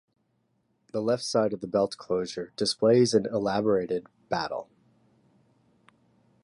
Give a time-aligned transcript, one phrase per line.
[0.93, 4.67] The left side of the belt closure displays an elaborated battle.